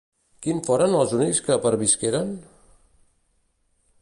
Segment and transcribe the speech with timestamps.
[0.45, 2.35] Quins foren els únics que pervisqueren?